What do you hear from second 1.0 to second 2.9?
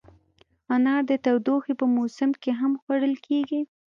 د تودوخې په موسم کې هم